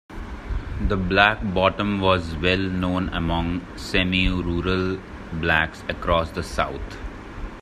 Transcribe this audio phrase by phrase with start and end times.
[0.87, 4.99] The black bottom was well known among semirural
[5.39, 6.97] blacks across the South.